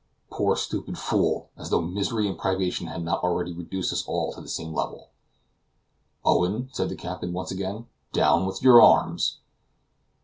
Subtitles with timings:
[0.31, 1.51] Poor stupid fool!
[1.55, 5.09] as though misery and privation had not already reduced us all to the same level.
[6.25, 9.37] "Owen," said the captain once again, "down with your arms!"